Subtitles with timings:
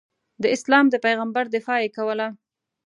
[0.41, 2.27] د اسلام د پیغمبر دفاع یې کوله.